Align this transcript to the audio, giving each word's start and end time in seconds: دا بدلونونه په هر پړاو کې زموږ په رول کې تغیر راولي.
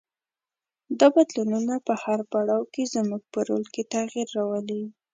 دا 0.99 1.07
بدلونونه 1.15 1.75
په 1.87 1.93
هر 2.03 2.19
پړاو 2.31 2.63
کې 2.73 2.83
زموږ 2.93 3.23
په 3.33 3.39
رول 3.47 3.63
کې 3.73 3.83
تغیر 3.93 4.27
راولي. 4.37 4.83